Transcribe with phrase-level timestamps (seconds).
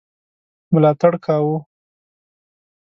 [0.73, 1.57] ملاتړ کاوه.